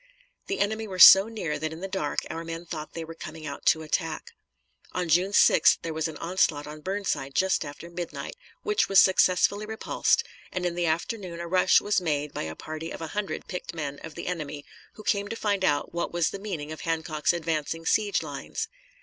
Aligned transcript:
The 0.47 0.57
enemy 0.61 0.87
were 0.87 0.97
so 0.97 1.27
near 1.27 1.59
that 1.59 1.71
in 1.71 1.79
the 1.79 1.87
dark 1.87 2.21
our 2.31 2.43
men 2.43 2.65
thought 2.65 2.93
they 2.93 3.03
were 3.05 3.13
coming 3.13 3.45
out 3.45 3.67
to 3.67 3.83
attack. 3.83 4.31
On 4.93 5.07
June 5.09 5.31
6th 5.31 5.77
there 5.83 5.93
was 5.93 6.07
an 6.07 6.17
onslaught 6.17 6.65
on 6.65 6.81
Burnside 6.81 7.35
just 7.35 7.63
after 7.63 7.87
midnight, 7.87 8.35
which 8.63 8.89
was 8.89 8.99
successfully 8.99 9.67
repulsed, 9.67 10.23
and 10.51 10.65
in 10.65 10.73
the 10.73 10.87
afternoon 10.87 11.39
a 11.39 11.47
rush 11.47 11.81
was 11.81 12.01
made 12.01 12.33
by 12.33 12.41
a 12.49 12.55
party 12.55 12.89
of 12.89 12.99
a 13.03 13.09
hundred 13.13 13.47
picked 13.47 13.75
men 13.75 13.99
of 14.03 14.15
the 14.15 14.25
enemy, 14.25 14.65
who 14.93 15.03
came 15.03 15.27
to 15.27 15.35
find 15.35 15.63
out 15.63 15.93
what 15.93 16.11
was 16.11 16.31
the 16.31 16.39
meaning 16.39 16.71
of 16.71 16.81
Hancock's 16.81 17.31
advancing 17.31 17.85
siege 17.85 18.23
lines. 18.23 18.67